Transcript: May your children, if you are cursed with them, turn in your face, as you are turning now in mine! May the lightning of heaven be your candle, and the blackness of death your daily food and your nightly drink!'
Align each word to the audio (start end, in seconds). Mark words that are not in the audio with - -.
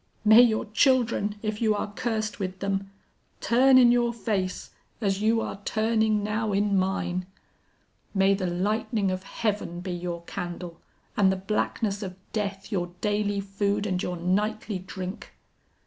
May 0.25 0.41
your 0.41 0.65
children, 0.73 1.35
if 1.43 1.61
you 1.61 1.75
are 1.75 1.91
cursed 1.93 2.39
with 2.39 2.57
them, 2.57 2.89
turn 3.39 3.77
in 3.77 3.91
your 3.91 4.11
face, 4.11 4.71
as 4.99 5.21
you 5.21 5.41
are 5.41 5.61
turning 5.63 6.23
now 6.23 6.53
in 6.53 6.75
mine! 6.75 7.27
May 8.15 8.33
the 8.33 8.47
lightning 8.47 9.11
of 9.11 9.21
heaven 9.21 9.79
be 9.79 9.91
your 9.91 10.23
candle, 10.23 10.81
and 11.15 11.31
the 11.31 11.35
blackness 11.35 12.01
of 12.01 12.15
death 12.33 12.71
your 12.71 12.89
daily 13.01 13.41
food 13.41 13.85
and 13.85 14.01
your 14.01 14.17
nightly 14.17 14.79
drink!' 14.79 15.33